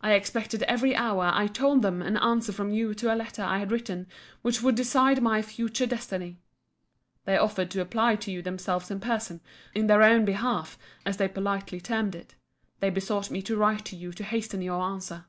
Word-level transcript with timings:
I 0.00 0.12
expected 0.12 0.62
every 0.62 0.94
hour, 0.94 1.32
I 1.34 1.48
told 1.48 1.82
them, 1.82 2.00
an 2.00 2.16
answer 2.18 2.52
from 2.52 2.70
you 2.70 2.94
to 2.94 3.12
a 3.12 3.16
letter 3.18 3.42
I 3.42 3.58
had 3.58 3.72
written, 3.72 4.06
which 4.42 4.62
would 4.62 4.76
decide 4.76 5.20
my 5.20 5.42
future 5.42 5.86
destiny. 5.86 6.38
They 7.24 7.36
offered 7.36 7.72
to 7.72 7.80
apply 7.80 8.14
to 8.14 8.30
you 8.30 8.42
themselves 8.42 8.92
in 8.92 9.00
person, 9.00 9.40
in 9.74 9.88
their 9.88 10.04
own 10.04 10.24
behalf, 10.24 10.78
as 11.04 11.16
they 11.16 11.26
politely 11.26 11.80
termed 11.80 12.14
it. 12.14 12.36
They 12.78 12.90
besought 12.90 13.28
me 13.28 13.42
to 13.42 13.56
write 13.56 13.84
to 13.86 13.96
you 13.96 14.12
to 14.12 14.22
hasten 14.22 14.62
your 14.62 14.80
answer. 14.84 15.24